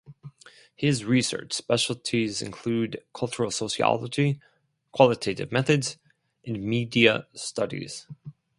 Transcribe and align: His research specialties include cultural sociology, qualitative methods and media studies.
His 0.75 1.05
research 1.05 1.53
specialties 1.53 2.41
include 2.41 3.03
cultural 3.13 3.51
sociology, 3.51 4.39
qualitative 4.91 5.51
methods 5.51 5.97
and 6.43 6.59
media 6.63 7.27
studies. 7.35 8.07